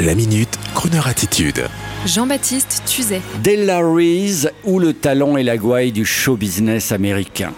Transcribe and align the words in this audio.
La 0.00 0.16
minute, 0.16 0.58
Kroneur 0.74 1.06
attitude. 1.06 1.68
Jean-Baptiste 2.04 2.82
Tuzet. 2.84 3.22
Della 3.44 3.78
Reese 3.78 4.50
ou 4.64 4.80
le 4.80 4.92
talent 4.92 5.36
et 5.36 5.44
la 5.44 5.56
gouaille 5.56 5.92
du 5.92 6.04
show 6.04 6.36
business 6.36 6.90
américain. 6.90 7.52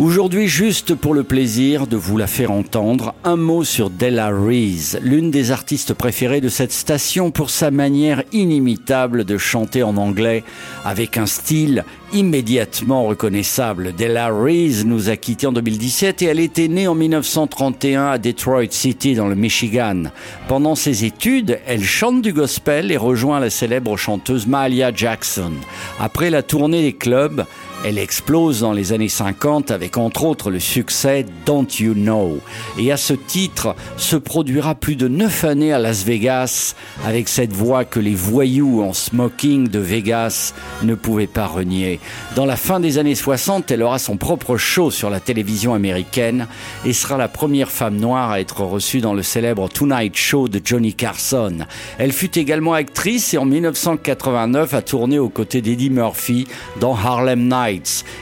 Aujourd'hui, 0.00 0.48
juste 0.48 0.94
pour 0.94 1.12
le 1.12 1.24
plaisir 1.24 1.86
de 1.86 1.98
vous 1.98 2.16
la 2.16 2.26
faire 2.26 2.52
entendre, 2.52 3.14
un 3.22 3.36
mot 3.36 3.64
sur 3.64 3.90
Della 3.90 4.30
Reese, 4.30 4.98
l'une 5.02 5.30
des 5.30 5.50
artistes 5.50 5.92
préférées 5.92 6.40
de 6.40 6.48
cette 6.48 6.72
station 6.72 7.30
pour 7.30 7.50
sa 7.50 7.70
manière 7.70 8.22
inimitable 8.32 9.24
de 9.24 9.36
chanter 9.36 9.82
en 9.82 9.98
anglais 9.98 10.42
avec 10.86 11.18
un 11.18 11.26
style 11.26 11.84
immédiatement 12.14 13.04
reconnaissable. 13.04 13.92
Della 13.94 14.28
Reese 14.28 14.86
nous 14.86 15.10
a 15.10 15.16
quittés 15.16 15.46
en 15.46 15.52
2017 15.52 16.22
et 16.22 16.24
elle 16.24 16.40
était 16.40 16.68
née 16.68 16.88
en 16.88 16.94
1931 16.94 18.06
à 18.06 18.16
Detroit 18.16 18.70
City 18.70 19.14
dans 19.14 19.28
le 19.28 19.34
Michigan. 19.34 20.04
Pendant 20.48 20.76
ses 20.76 21.04
études, 21.04 21.58
elle 21.66 21.84
chante 21.84 22.22
du 22.22 22.32
gospel 22.32 22.90
et 22.90 22.96
rejoint 22.96 23.38
la 23.38 23.50
célèbre 23.50 23.98
chanteuse 23.98 24.46
Mahalia 24.46 24.92
Jackson. 24.94 25.52
Après 26.00 26.30
la 26.30 26.42
tournée 26.42 26.80
des 26.80 26.94
clubs, 26.94 27.44
elle 27.82 27.98
explose 27.98 28.60
dans 28.60 28.72
les 28.72 28.92
années 28.92 29.08
50 29.08 29.70
avec 29.70 29.96
entre 29.96 30.24
autres 30.24 30.50
le 30.50 30.60
succès 30.60 31.24
Don't 31.46 31.66
You 31.78 31.94
Know. 31.94 32.38
Et 32.78 32.92
à 32.92 32.98
ce 32.98 33.14
titre, 33.14 33.74
se 33.96 34.16
produira 34.16 34.74
plus 34.74 34.96
de 34.96 35.08
neuf 35.08 35.44
années 35.44 35.72
à 35.72 35.78
Las 35.78 36.04
Vegas 36.04 36.74
avec 37.06 37.28
cette 37.28 37.52
voix 37.52 37.86
que 37.86 37.98
les 37.98 38.14
voyous 38.14 38.82
en 38.82 38.92
smoking 38.92 39.68
de 39.68 39.78
Vegas 39.78 40.52
ne 40.82 40.94
pouvaient 40.94 41.26
pas 41.26 41.46
renier. 41.46 42.00
Dans 42.36 42.44
la 42.44 42.56
fin 42.56 42.80
des 42.80 42.98
années 42.98 43.14
60, 43.14 43.70
elle 43.70 43.82
aura 43.82 43.98
son 43.98 44.18
propre 44.18 44.58
show 44.58 44.90
sur 44.90 45.08
la 45.08 45.20
télévision 45.20 45.72
américaine 45.72 46.48
et 46.84 46.92
sera 46.92 47.16
la 47.16 47.28
première 47.28 47.70
femme 47.70 47.96
noire 47.96 48.30
à 48.30 48.40
être 48.40 48.60
reçue 48.60 49.00
dans 49.00 49.14
le 49.14 49.22
célèbre 49.22 49.68
Tonight 49.70 50.16
Show 50.16 50.48
de 50.48 50.60
Johnny 50.62 50.92
Carson. 50.92 51.58
Elle 51.98 52.12
fut 52.12 52.38
également 52.38 52.74
actrice 52.74 53.32
et 53.32 53.38
en 53.38 53.46
1989 53.46 54.74
a 54.74 54.82
tourné 54.82 55.18
aux 55.18 55.30
côtés 55.30 55.62
d'Eddie 55.62 55.90
Murphy 55.90 56.46
dans 56.78 56.94
Harlem 56.94 57.48
Night 57.48 57.69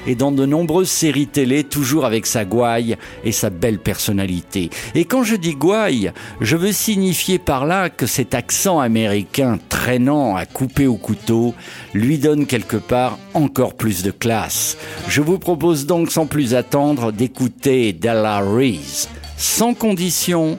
et 0.06 0.14
dans 0.14 0.32
de 0.32 0.46
nombreuses 0.46 0.90
séries 0.90 1.26
télé, 1.26 1.64
toujours 1.64 2.04
avec 2.04 2.26
sa 2.26 2.44
gouaille 2.44 2.96
et 3.24 3.32
sa 3.32 3.50
belle 3.50 3.78
personnalité. 3.78 4.70
Et 4.94 5.04
quand 5.04 5.24
je 5.24 5.36
dis 5.36 5.54
gouaille, 5.54 6.12
je 6.40 6.56
veux 6.56 6.72
signifier 6.72 7.38
par 7.38 7.66
là 7.66 7.90
que 7.90 8.06
cet 8.06 8.34
accent 8.34 8.80
américain 8.80 9.58
traînant 9.68 10.36
à 10.36 10.46
couper 10.46 10.86
au 10.86 10.96
couteau 10.96 11.54
lui 11.94 12.18
donne 12.18 12.46
quelque 12.46 12.76
part 12.76 13.18
encore 13.34 13.74
plus 13.74 14.02
de 14.02 14.10
classe. 14.10 14.76
Je 15.08 15.22
vous 15.22 15.38
propose 15.38 15.86
donc 15.86 16.10
sans 16.10 16.26
plus 16.26 16.54
attendre 16.54 17.12
d'écouter 17.12 17.92
Della 17.92 18.40
Reese, 18.40 19.08
sans 19.36 19.74
condition 19.74 20.58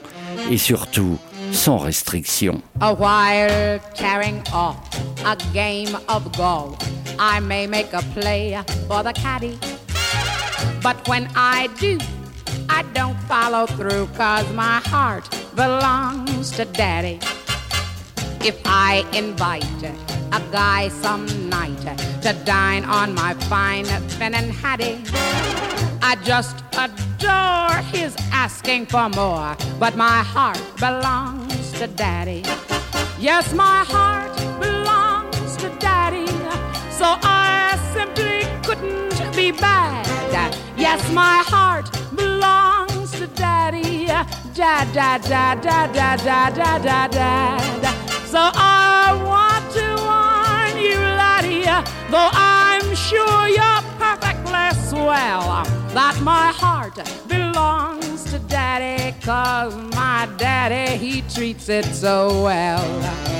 et 0.50 0.58
surtout 0.58 1.18
sans 1.52 1.78
restriction. 1.78 2.62
A 2.80 2.92
while 2.92 3.80
carrying 3.94 4.40
off 4.54 4.76
a 5.24 5.36
game 5.52 5.98
of 6.08 6.30
golf, 6.36 6.78
I 7.22 7.38
may 7.38 7.66
make 7.66 7.92
a 7.92 8.00
play 8.14 8.58
for 8.88 9.02
the 9.02 9.12
caddy. 9.12 9.58
But 10.82 11.06
when 11.06 11.28
I 11.36 11.66
do, 11.78 11.98
I 12.70 12.82
don't 12.94 13.20
follow 13.24 13.66
through, 13.66 14.06
cause 14.16 14.50
my 14.54 14.80
heart 14.86 15.28
belongs 15.54 16.50
to 16.52 16.64
daddy. 16.64 17.20
If 18.42 18.58
I 18.64 19.04
invite 19.12 19.82
a 20.32 20.40
guy 20.50 20.88
some 20.88 21.26
night 21.50 21.78
to 22.22 22.32
dine 22.46 22.86
on 22.86 23.14
my 23.14 23.34
fine 23.50 23.84
fin 24.16 24.34
and 24.34 24.50
hattie, 24.50 25.04
I 26.00 26.16
just 26.24 26.64
adore 26.72 27.82
his 27.92 28.16
asking 28.32 28.86
for 28.86 29.10
more, 29.10 29.58
but 29.78 29.94
my 29.94 30.22
heart 30.22 30.62
belongs 30.78 31.72
to 31.72 31.86
daddy. 31.86 32.44
Yes, 33.18 33.52
my 33.52 33.84
heart 33.84 34.29
so 37.00 37.16
I 37.22 37.80
simply 37.94 38.44
couldn't 38.62 39.34
be 39.34 39.52
bad. 39.52 40.54
Yes, 40.76 41.00
my 41.12 41.42
heart 41.46 41.86
belongs 42.14 43.12
to 43.12 43.26
daddy. 43.28 44.04
Dad, 44.04 44.92
dad, 44.92 45.22
dad, 45.22 45.62
dad, 45.62 45.94
dad, 45.94 46.22
dad, 46.22 46.54
dad, 46.54 46.82
dad, 46.82 47.10
dad. 47.10 47.60
So 48.26 48.42
I 48.42 49.16
want 49.32 49.64
to 49.78 49.86
warn 50.08 50.74
you, 50.84 50.98
laddie, 51.22 51.64
though 52.12 52.32
I'm 52.34 52.94
sure 52.94 53.48
you're 53.48 53.82
perfectly 54.04 54.68
swell, 54.90 55.64
that 55.96 56.20
my 56.20 56.52
heart 56.52 56.96
belongs 57.26 58.24
to 58.24 58.38
daddy, 58.40 59.16
cause 59.22 59.74
my 59.94 60.28
daddy, 60.36 60.98
he 60.98 61.22
treats 61.22 61.70
it 61.70 61.86
so 61.86 62.42
well. 62.42 63.39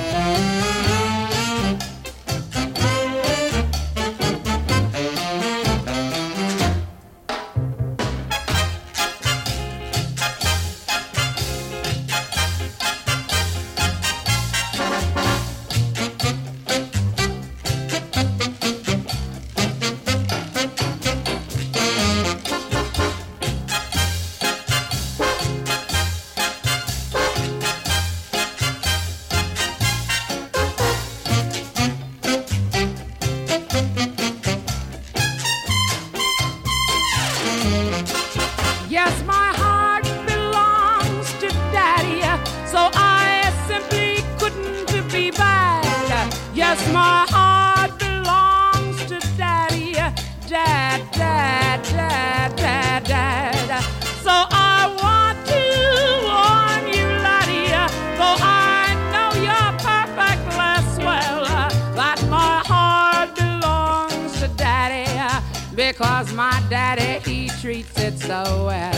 Because 65.91 66.33
my 66.33 66.61
daddy 66.69 67.19
he 67.29 67.49
treats 67.61 67.99
it 67.99 68.17
so 68.17 68.65
well. 68.65 68.93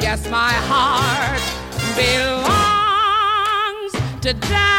Yes, 0.00 0.28
my 0.28 0.52
heart 0.70 1.42
belongs 1.96 2.32
to 4.22 4.32
Daddy. 4.34 4.72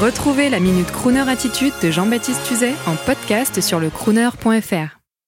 Retrouvez 0.00 0.50
la 0.50 0.58
Minute 0.58 0.90
Crooner 0.90 1.28
Attitude 1.28 1.74
de 1.80 1.92
Jean-Baptiste 1.92 2.42
Tuzet 2.42 2.74
en 2.86 2.96
podcast 2.96 3.60
sur 3.60 3.78
le 3.78 3.88
crooner.fr. 3.90 5.01